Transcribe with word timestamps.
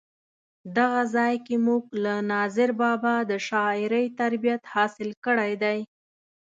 دغه 0.77 1.01
ځای 1.15 1.35
کې 1.45 1.55
مونږ 1.65 1.83
له 2.03 2.15
ناظر 2.31 2.69
بابا 2.81 3.15
د 3.31 3.33
شاعرۍ 3.47 4.05
تربیت 4.19 4.61
حاصل 4.73 5.09
کړی 5.25 5.53
دی. 5.63 5.79